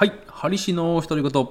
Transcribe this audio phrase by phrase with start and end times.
[0.00, 1.48] はい、ハリシの独り言、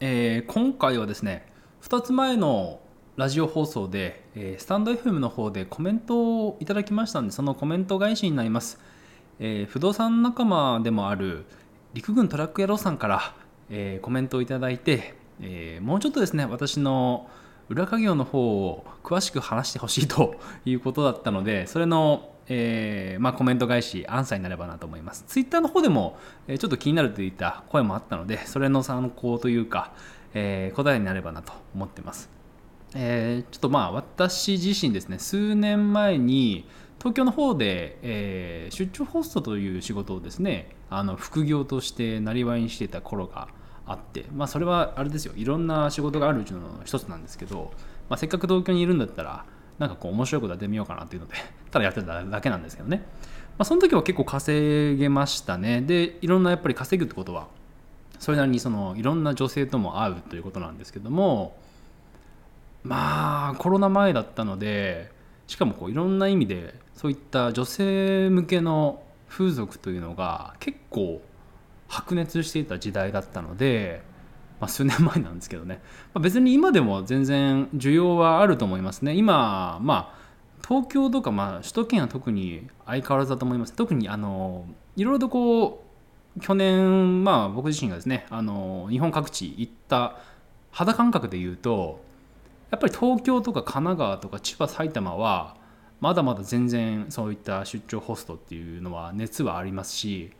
[0.00, 1.44] えー今回はですね、
[1.82, 2.80] 2つ前の
[3.16, 8.80] ラジオ放送で、えースタンド FM の方でコメントをいただきましたので、そのコメント返しになります。
[9.38, 11.44] えー不動産仲間でもある
[11.92, 13.34] 陸軍トラック野郎さんから、
[13.68, 15.12] えコメントをいただいて、
[15.42, 17.28] えもうちょっとですね、私の
[17.70, 20.34] 裏稼業の方を詳しく話してほしいと
[20.64, 25.24] いうことだったので、それの、えーまあ、コメント返し、アンサーになればなと思います。
[25.28, 29.92] ツイッターの方でも、えちょっと気になるといった声もあったので、それの参考というか、
[30.34, 32.28] えー答えになればなと思ってます。
[32.96, 36.66] えーちょっとまあ私自身ですね数年前に
[36.98, 43.48] 東京の方で、えー出張ホストという仕事をですねあの副業としてなりわいにしていた頃が
[43.90, 45.32] あってまあそれはあれですよ。
[45.36, 47.72] いろんな仕事があるうちの一つなんですけど、
[48.08, 49.44] まあ、せっかく東京にいるんだったら
[49.78, 51.34] なんかこう面白いことやってみようかなっていうので
[51.70, 52.98] ただやってただけなんですけどね、
[53.58, 55.80] まあ、その時は結構稼げましたね。
[55.80, 57.48] でいろんなやっぱり稼ぐってことは
[58.18, 61.56] それなりにそのいろんな女性とも会うということなんですけども
[62.84, 65.10] まあコロナ前だったので
[65.46, 71.22] しかもこういろんな意味でそういった女性向けの風俗というのが結構
[71.90, 74.02] 白熱していた時代だったので、
[74.60, 75.82] まあ、数年前なんですけどね、
[76.14, 79.14] まあ、別に今でも全然需要はあると思いますね。
[79.14, 80.20] 今まあ
[80.66, 83.72] 東京とか、まあ、首都圏は特に相変わらずだと思います。
[83.72, 84.66] 特にあの
[84.96, 85.84] いろいろとこ
[86.36, 90.18] う去年まあ僕自身がですねあの日本各地行った
[90.70, 92.00] 肌感覚で言うと
[92.70, 95.56] やっぱり東京とか神奈川とか千葉埼玉は
[96.00, 100.30] まだまだ全然そういった出張ホストっていうのは熱はありますし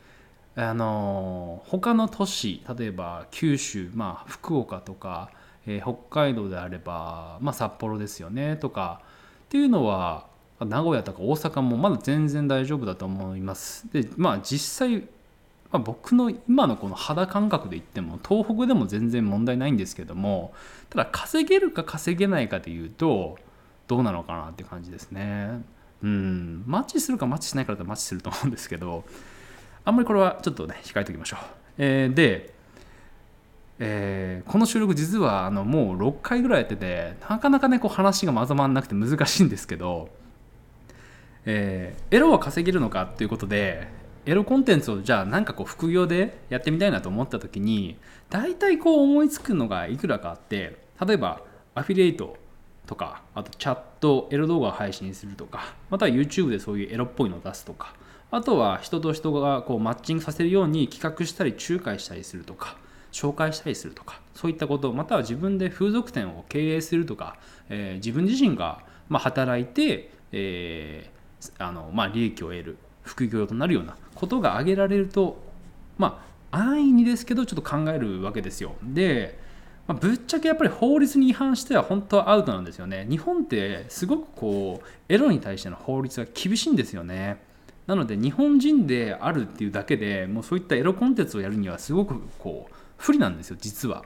[0.56, 5.30] あの他の都市例えば九州、まあ、福岡とか、
[5.66, 9.02] えー北海道であれば、まあ、札幌ですよねとか
[9.44, 10.26] っていうのは
[10.58, 13.86] 名古屋とか大阪もまだ全然大丈夫だと思います。
[13.92, 15.06] でまあ実際
[15.72, 20.52] まあ、僕の今のこの肌感覚で言っても東北でも全然問題ないんですけども
[20.88, 23.38] ただ稼げるか稼げないかでいうと
[23.86, 25.62] どうなのかなって感じですね。
[26.02, 29.04] うんマッチするかマッチしないかだったらマッチすると思うんですけど
[29.90, 31.40] あんまりこれはちょっとね控えておきましょう。
[31.78, 32.54] えーで、
[33.80, 40.10] えーこの収録実はあのもう6回ぐらいやっててなかなかねこう話がまとまらなくて難しいんですけど、
[41.44, 43.88] えーエロは稼げるのかっていうことで
[44.26, 47.96] エロコンテンツをじゃあなんかこう副業でやってみたいなと思った時に
[48.28, 51.40] 大体こう思いつくのがいくらかあって例えば
[51.74, 52.36] アフィリエイト
[52.86, 57.94] とかあとチャットエロ動画を配信するとかまたは YouTube でそういうエロっぽいのを出すとか
[58.30, 62.76] あとは人と人がこうマッチングさせるように企画したり仲介したりするとか
[63.12, 67.36] 紹介したりするとかそういったことまたは自分で風俗店を経営するとか、
[67.68, 75.42] えー自分自身がま働いて、えーあのまあ、利益を得る副業となるようなことが挙げられると
[75.98, 78.74] まあ安易にですけどちょっと考えるわけですよ。
[78.82, 79.38] で、
[79.86, 83.06] ま、ぶっちゃけやっぱり法律に違反しては本当はアウトなんですよね。
[83.08, 87.49] 日本ってすごくこうエロに対しての法律が厳しいんですよね。
[87.90, 94.04] なので日本人であるっていうだけでもうそういったエロコンテンツをやるにはすごくこう不利なんですよ実は。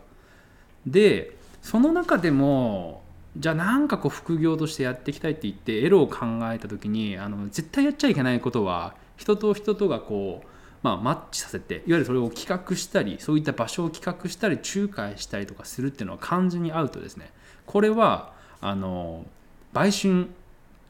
[0.87, 3.03] でその中でも
[3.37, 10.47] じゃあなんかこう副業としてやっていきたいって言ってエロを考えた時にあの絶対やっちゃいけないことは人と人とがこう、
[10.83, 17.31] まあ、マッチさせていわゆるそれを企画したりそういった場所を企画したり仲介したりとかするっていうのは完全にアウトですね。
[17.67, 19.27] これはあの
[19.75, 20.29] 売春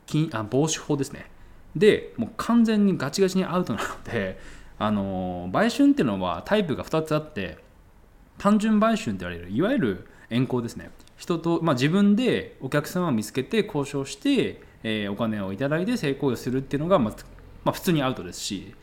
[0.06, 1.33] 禁あ防止法ですね。
[1.76, 4.38] でもう完全にガチガチにアウトなので
[4.78, 7.58] あの売春っていうのはタイプが2つあって
[8.38, 10.90] 単純売春って言われるいわゆる遠行ですね。
[11.16, 17.14] 人と、まあ、自分でお客様を見つけて交渉して、えーお金をいただいて性行為をするっていうのが、まあ
[17.64, 18.74] まあ、普通にアウトですし。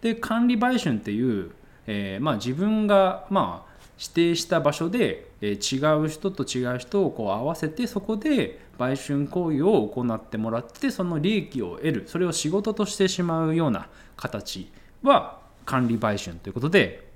[0.00, 1.50] で管理売春っていう、
[1.86, 3.67] えーまあ、自分が、まあ、
[3.98, 14.70] 指定した場所で、えー違う人と違う人をこう合わせてそこで売春行為を行ってもらってその利益を得るそれを仕事としてしまうような形
[15.02, 17.08] は管理売春ということで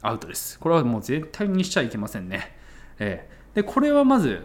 [0.00, 0.58] アウトです。
[0.58, 2.56] これはもう絶対にしちゃいけませんね。
[2.98, 4.44] ええで、これはまず、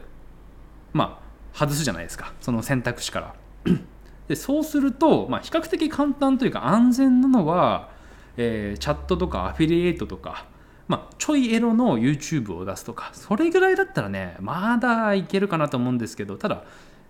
[0.92, 1.22] ま
[1.54, 2.34] あ、外すじゃないですか。
[2.42, 3.36] その選択肢から。
[4.28, 7.90] で、そうすると、まあ、比較的簡単というか安全なのは、
[8.38, 10.48] えーチャットとかアフィリエイトとか、
[10.88, 16.64] まあ、ちょいエロの YouTube を出すとか、それぐらいだったらね、まだいけるかなと思うんですけど、ただ、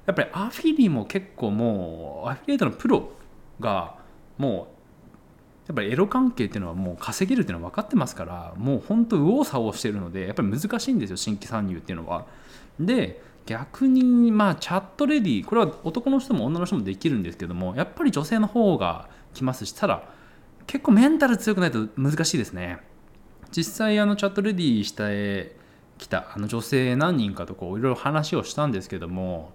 [0.06, 3.12] やっぱりアフィリも結構もう、アフィリエイトのプロ
[3.60, 3.96] が、
[4.38, 4.74] もう
[5.68, 12.26] やっぱりエロ関係っていうのはもう稼げるっていうのは分かってますからもう本当右往左往してるのでやっぱり難しいんですよ新規参入っていうのは。
[12.80, 20.10] で逆にまあチャットレディこれは男の人も女の人もできるんですけどもやっぱり女性の方が来ますしたら
[20.66, 22.80] 結構メンタル強くないと難しいですね。
[23.56, 25.56] 実際あのチャットレディして
[25.98, 29.52] きたあの女性何人かとこういろいろ話をしたんですけども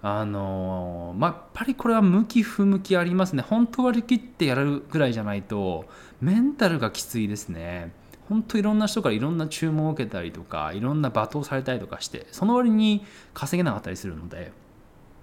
[0.00, 3.42] あのまあ、やっぱりこれは向き不向きありますね。
[3.42, 5.86] 本当割り切ってやるぐらいじゃないと
[6.20, 7.92] メンタルがきついですね。
[8.28, 13.04] 本当いろんな人からいろんな注文を受けたりとかいろんな罵倒されたりとかしてその割に
[13.34, 14.52] 稼げなかったりするので、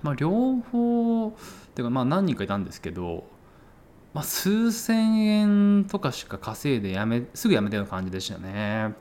[0.02, 1.32] まあ、両方っ
[1.74, 3.24] ていうかまあ何人かいたんですけど、
[4.16, 8.94] まあ、数千円とかしか稼いでやめすぐやめたような感じでしたね。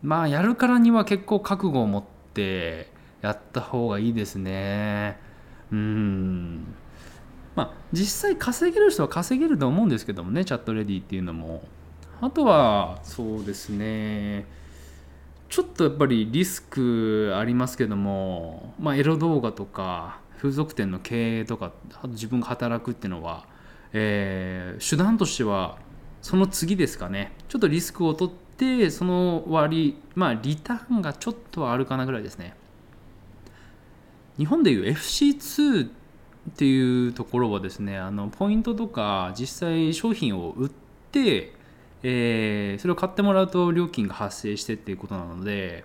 [0.00, 2.04] まあやるからには結構覚悟を持っ
[2.34, 2.88] て
[3.20, 5.18] やった方がいいですね。
[5.72, 6.72] うん。
[7.56, 11.64] まあ実際稼げる人は稼げると思うんですけどもねチャットレディっていうのも。
[12.20, 14.46] あとはそうですね。
[15.48, 23.57] ちょっとやっぱりリスクありますけども、まあ、エロ動画とか風俗店の経営とかあと自分が働くっていうのは、
[23.92, 25.78] えー、手段としては
[26.22, 32.54] その次ですかねちょっとリスクを取ってその割まあリターンがちょっとはあるかなぐらいですね
[34.36, 35.90] 日本でいう FC2 っ
[36.56, 40.70] ていうところはですねあのポイントとか実際商品を売っ
[41.12, 41.52] て、
[42.02, 45.84] えー、それを買ってもらうと料金が発生してっていうことなので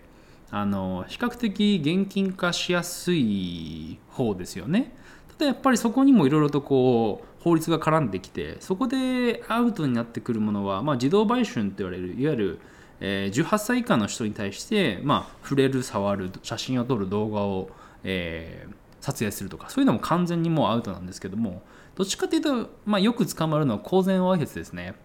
[0.52, 4.96] あの比較的現金化しやすい方ですよね。
[5.30, 12.60] ただやっぱりそこにもいろいろとこう法律が絡んできてそこでアウトになってくるものは、まあ、自動売春と言われるいわゆる、
[13.01, 17.69] えー、18歳以下の人に対して、まあ、触れる触る写真を撮る動画を
[18.04, 21.62] えー、撮影するとかそういうのも完全にもうアウトなんですけども
[21.95, 24.95] どっちかっていうと、まあ、よく捕まるのは公然わいせつですね。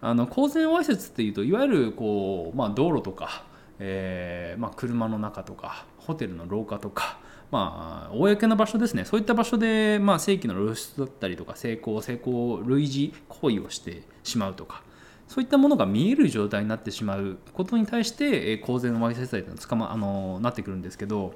[0.00, 3.44] あの公然わいせつっていうといわゆるこう、まあ、道路とか、
[3.78, 7.18] えーまあ、車の中とかホテルの廊下とか
[7.54, 14.82] まあ、公な場所ですね、そういった場所で、まあ、正規の露出だったりとか、成功、成功、類似行為をしてしまうとか、
[15.28, 21.34] そういったものが見える状態になってしまうことに対して、公然わいせつ罪というのは捕まあのなってくるんですけど、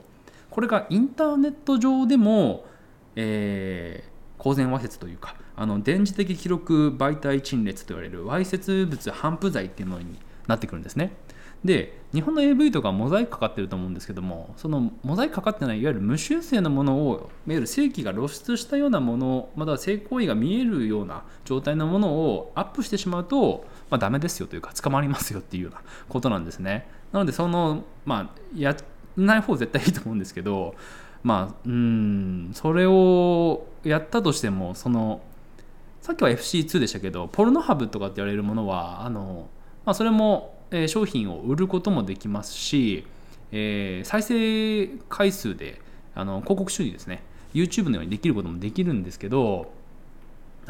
[0.51, 2.67] これがインターネット上でも、
[3.15, 11.13] えー、公然わいせつというかあの電磁的記録媒体陳列と言われるわいせつ物反布罪っていうものになってくるんですね。
[11.65, 17.17] で日本の AV とかモザイクかかってると思うんですけどもそのモザイクかかってないいわゆる無修正のものを
[17.47, 26.89] いわゆる正規が露出したようなものまたは性行為が見えるような状態のものをアップしてしまうと、まあ、ダメですよというか捕まりますよっていうようなことなんですね。
[27.13, 28.77] なのでそのまあや
[29.17, 30.75] ない方絶対いいと思うんですけど
[31.23, 35.21] まあうんそれをやったとしてもその
[36.01, 39.49] さっきは FC2 でしたけどポルノハブとかって言われるものはあの、
[39.85, 40.58] まあ、それも、
[40.89, 43.05] 商品を売ることもできますし、
[43.53, 45.81] えー、再生回数で
[46.15, 47.23] あの広告収入ですね
[47.55, 49.73] YouTube のようにできることもできるんですけど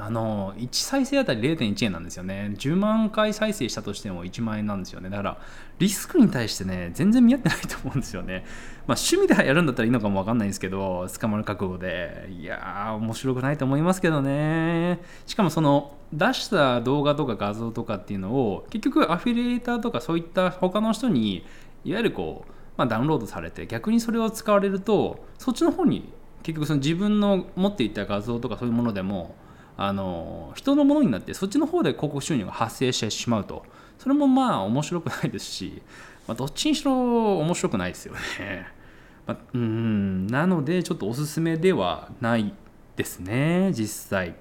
[0.00, 2.54] あの1再生あたり0.1円なんですよね。
[2.56, 5.10] 10万回再生したとしても1万円なんですよね。
[5.10, 5.38] だから
[5.80, 8.44] リスクに対してね全然見合ってないと思うんですよね。
[8.86, 12.28] まあ趣味でやるんだったらいいのかも分かんないんですけど捕まる覚悟で。
[12.30, 15.00] いやー面白くないと思いますけどね。
[15.26, 21.44] しかもその出した動画とか画像とかっていうのを結局アフィリエイターとかそういった他の人に
[21.84, 26.12] いわゆるこう、まあ、ダウンロードされて逆にそれを使われるとそっちの方に
[26.44, 29.34] 結局その自分の持っていた画像とかそういうものでも
[29.80, 33.64] あの人のものになってそっちの方で広告収入が発生してしまうと。
[33.98, 35.82] それもまあ面白くないですし、
[36.26, 38.68] まあ、どっちにしろ面白くないですよね、
[39.26, 42.52] まあ、うんなのでちょっとおすすめではない
[42.96, 44.34] ですね実際。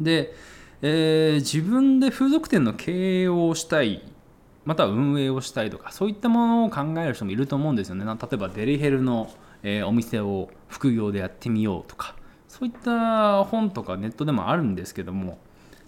[0.00, 0.32] で、
[0.80, 4.02] えー、自分で風俗店の経営をしたい
[4.64, 8.04] または運営をしたいとかそういったものを考える人もいると思うんですよね。
[8.04, 9.28] 例えばデリヘルの、
[9.62, 12.14] え、お店を副業でやってみようとか
[12.48, 15.38] そういった本とかネットでもあるんですけども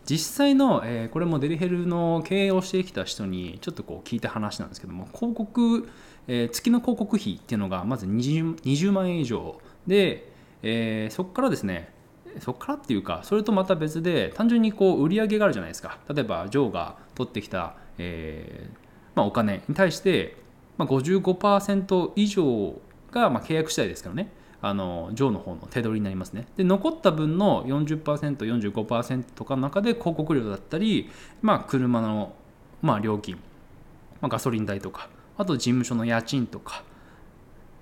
[0.04, 5.88] 実際の、えー、これもデリヘルの経営をしてきた人にちょっとこう聞いた話なんですけども広告、
[6.26, 11.92] えー、月の広告費っていうのがまず 20, 20万円以上で、えー、そこからですね
[12.38, 15.98] そこからっていうかそれとまた別で単純にこう売り上げがあるじゃないですか。
[16.08, 20.36] 例えばジョーが取ってきた、えーまあ、お金に対して、
[20.76, 24.32] まあ、55%以上が、まあ、契約次第ですからね。
[24.62, 26.46] あの上の方の手取りになりますね。
[26.56, 31.10] で残った分の 40%45% とかの中で広告料だったり、
[31.42, 32.34] まあ、車の、
[32.82, 33.36] まあ、料金、
[34.20, 36.84] まあ、ガソリン代とかあと事務所の家賃とか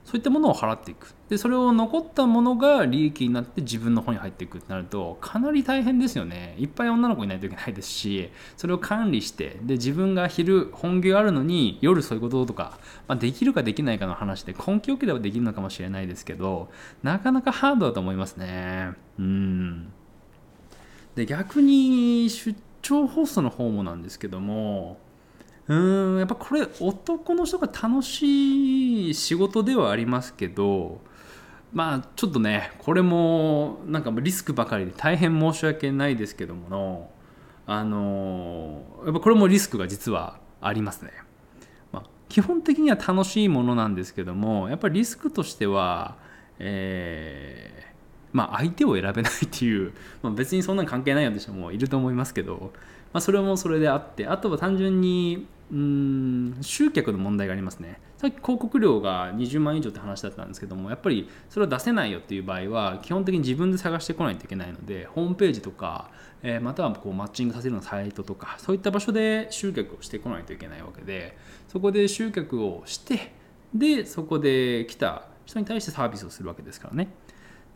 [0.08, 1.14] そういったものを払っていく。
[1.28, 6.56] でそれを残ったものが利益になって自分の方に入っていくってなるとかなり大変ですよね。
[6.58, 16.70] いっぱい女の子いないといけないですしそれを管理してで自分が昼本業あるのに夜そういうこととか、まあ、できるかできないかの話で根気よければできるのかもしれないですけど
[17.02, 18.94] なかなかハードだと思いますね。
[19.18, 19.92] うん。
[21.16, 24.98] で逆に出張ホストの方もなんですけども
[25.68, 31.00] うんやっぱこれ男の人が楽しい仕事ではありますけど
[31.72, 37.10] まあちょっとねこれもなんかリスクばかりで大変申し訳ないですけどもの
[37.66, 41.12] あのやっぱこれもリスクが実はありますね。
[41.92, 46.16] まあ、基本的には楽しいものなんですけどもやっぱりリスクとしては、
[46.58, 47.88] えー
[48.32, 52.72] まあ、相手を選べないっていう、 まあ、別にそんなん関係ないよって人もいると思いますけど、
[53.12, 66.10] まあ、それもそれであってあとは単純にうん集客の問題がありますねさっき広告料が20万以上って話だったんですけどもやっぱりそれを出せないよっていう場合は基本的に自分で探してこないといけないのでホームページとか、
[66.42, 71.36] えー、またはこうマッチングさせるのサイトとかそういった場所で集客をしてこないといけないわけで
[71.68, 73.32] そこで集客をして
[73.74, 77.08] でそこで来た人に対してサービスをするわけですからね。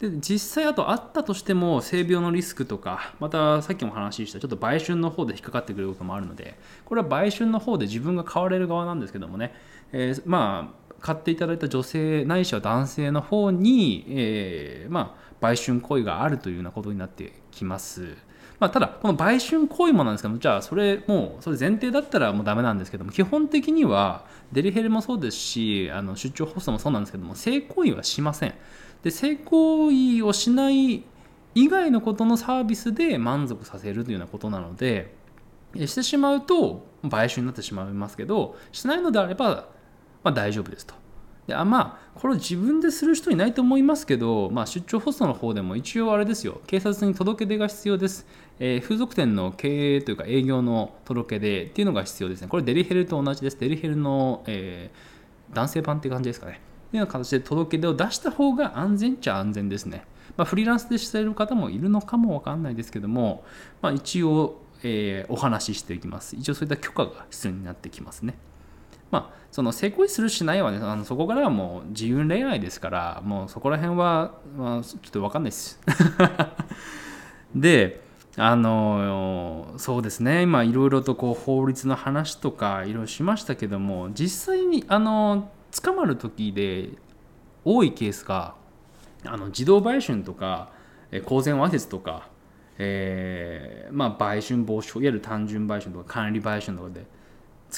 [0.02, 9.54] で実際あとあったとしても性病のリスクとかまたさっきも話したちょっと売春の方で引っかかってくることもあるのでこれは売春の方で自分が買われる側なんですけどもね、
[9.92, 18.16] えー、まあ買っていただいた女性ないしは男性の方に、えー、まあ売春行為があるというようなことになってきます。
[18.62, 28.54] まあ、ただ、この売春行為もなんですけども、じゃあ、それ、もう、それ前提だったらもうダメなんですけども、基本的には、デリヘルもそうですし、あの出張ホストもそうなんですけども、性行為はしません。
[29.02, 31.02] で性行為をしない
[31.54, 35.14] 以外のことのサービスで満足させるというようなことなので
[35.74, 39.68] してしまうと買収になってしまいますけどしないのであれば、
[40.22, 40.94] まあ、大丈夫ですと。
[41.46, 48.26] であまあこれを自分でする人いないと思いますけど、まあ、出張ホストの方でも一応あれですよ警察に届け出が必要です、
[48.64, 56.60] えー、風俗店の経営というか営業の届け出っていうのが必要ですねこれデリヘルと同じですデリヘルの、えー、男性版っていう感じですかね
[56.92, 60.04] というような形で届け出を出した方が安全っちゃ安全ですね。
[60.36, 63.44] まあ、フリーランスでしている方もいるのかもわかんないですけども、
[63.80, 66.36] まあ、一応、えー、お話ししていきます。
[66.36, 68.34] 一応そういった許可が必要になってきますね。
[69.10, 75.80] まあ、その成功するしないはね、あのそこからはもう自由恋愛ですから、もうそこら辺は、まあ、ちょっとわかんないです。
[77.56, 80.42] で、あのそうですね。
[80.42, 85.50] 今いろいろとこう法律の話とかいろいろしましたけども実際にあの
[85.82, 86.90] 捕まる時で
[87.64, 88.54] 多いケースが
[89.24, 90.70] あの自動売春とか
[91.26, 92.28] 公然わいせつとか、
[92.78, 97.04] えー、まあ、売春防止法いわゆる単純売春とか管理売春とかで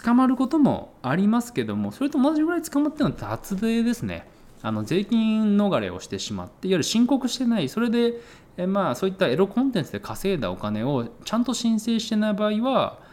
[0.03, 4.27] 捕まることもありますけどもそれと同じぐらい捕まってるのは脱税ですね。
[4.65, 8.15] あの税金逃れをしてしまっていわゆる申告してないそれで
[8.57, 13.05] えまあそういったエロコンテンツで稼いだお金をちゃんと申請してない場合は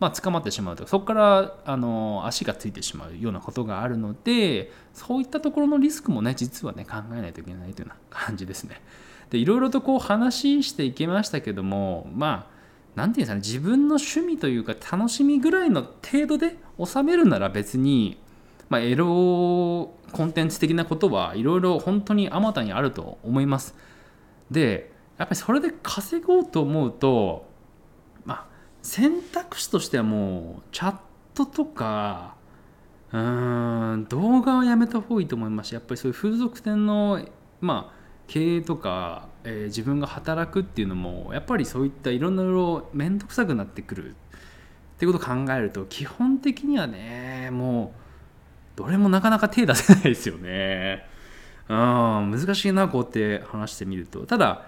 [0.00, 8.82] まあ、捕まってしまうとそこからあの足がついてしまうようなことがあるのでそういったところのリスクもね実はね考えないといけないというような感じですね。
[9.30, 12.52] でいろいろとこう話していきましたけどもまあ
[12.96, 18.18] 何て言うんですかね自分の趣味というか楽しみぐらいの程度で収めるなら別に、
[18.68, 23.74] まあ、エロコンテンツ的なことはいろいろ本当にあまたにあると思います。
[24.50, 27.46] でやっぱりそれで稼ごうと思うと
[28.24, 28.46] まあ
[28.82, 30.96] 選択肢としてはもうチャッ
[31.34, 32.36] トとか
[33.12, 37.20] うん動画はやめた方がいいと思いますしやっぱりそういう風俗店の
[37.60, 44.14] まあ経営とか、えー、自分が働くっていうのもやっぱりそういったいろんな色面倒くさくなってくるっ
[44.98, 48.01] ていうことを考えると基本的にはねもう
[48.76, 51.06] どれもなかなか手出せないですよね。
[51.68, 51.76] うん
[52.30, 54.64] 難しいなこうやって話してみるとただ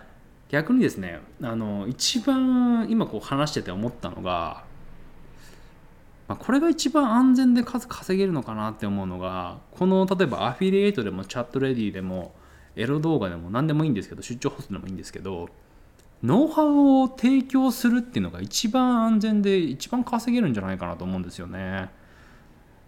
[0.49, 4.65] 逆にですねあの一番今こう話してて思ったのが、
[6.29, 12.35] まあ、これが一番安全で数稼げるのかなって思うのがこの例えばアフィリエイトでもチャットレディでも
[12.77, 15.49] エロ動画でも何でもいいんですけど出張ホストでもいいんですけど
[16.23, 21.91] ノウハウを提供するっていうのが一番安全で一番稼げるんじゃないかなと思うんですよね。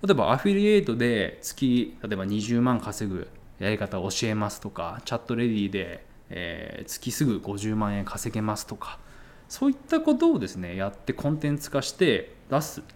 [0.07, 8.99] 例えばアフィリエイトで月例えば20万稼ぐやり方を教えますとかチャットレディでえー、月すぐ50万円稼げますとか
[9.49, 12.81] そういったことをですねやってコンテンツ化して出す。
[12.81, 12.87] いわ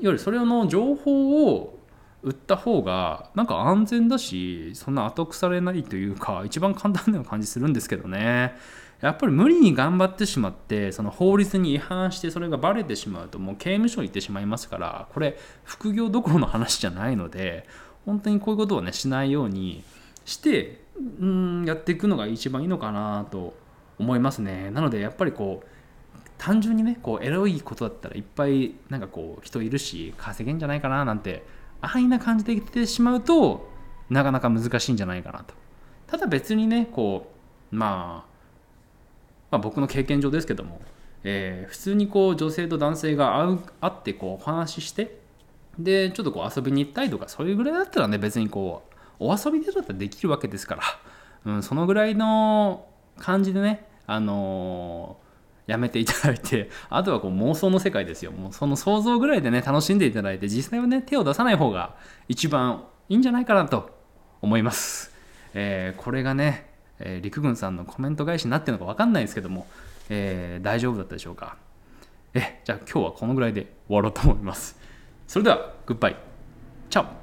[0.00, 1.78] ゆるそれの情報を
[2.22, 8.54] 売った方がなんか安全だしそんな後腐れないというか一番簡単なような感じするんですけどね。
[9.00, 17.66] やっぱり無理に頑張ってしまってその法律に違反してそれがバレてしまうともう刑務所に行ってしまいますからこれ副業どころの話じゃないので
[18.04, 19.82] 本当にこういうことをねしないように
[20.24, 20.82] して
[21.20, 23.54] うんやっていくのが一番いいのかなと
[23.98, 24.70] 思いますね。
[24.70, 25.66] なのでやっぱりこう
[26.38, 31.44] 単純にねこうエロいことだったらいっぱいなんかこう人いるし稼げんじゃないかななんて
[31.80, 33.68] 安易な感じで言ってしまうと
[34.08, 35.54] なかなか難しいんじゃないかなと。
[36.06, 37.30] ただ別にねこ
[37.72, 38.29] う、まあ、
[39.50, 40.80] まあ僕の経験上ですけども、
[41.24, 45.18] えー、普通にこう女性と男性が会う会ってこうお話しして
[45.78, 50.76] でちょっとこう遊びに行ったりとかそういうぐらいだったらね別にこうお遊びでだったらできるわけですか
[51.44, 52.86] ら、うん、そのぐらいの
[53.18, 58.32] 感じでねあのー、やめていただいて あとはこう妄想の世界ですよ。
[58.32, 61.94] もうその想像ぐらいでね楽しんでいただいて実際はね手を出さない方が
[62.28, 63.90] 一番いいんじゃないかなと
[64.42, 65.12] 思います、
[65.54, 66.69] えー、これがね、
[67.00, 69.66] えー、陸軍さんのコメント返しになってるのか分かんないですけども、
[70.08, 71.56] えー、大丈夫だったでしょうか？
[72.34, 74.78] えじゃあ今日はこのぐらいで終わろうと思います。
[75.26, 76.16] それではグッバイ。
[76.88, 77.19] チャオ。